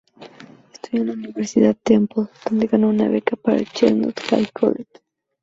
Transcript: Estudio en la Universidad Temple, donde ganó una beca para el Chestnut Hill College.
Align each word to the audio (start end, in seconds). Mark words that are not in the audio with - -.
Estudio 0.73 1.01
en 1.03 1.07
la 1.09 1.13
Universidad 1.13 1.75
Temple, 1.77 2.23
donde 2.49 2.65
ganó 2.65 2.89
una 2.89 3.07
beca 3.07 3.35
para 3.35 3.59
el 3.59 3.69
Chestnut 3.69 4.19
Hill 4.31 4.51
College. 4.51 4.89